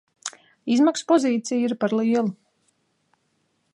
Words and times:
Izmaksu 0.75 1.05
pozīcija 1.11 1.59
ir 1.67 1.75
par 1.85 1.95
lielu. 1.99 2.33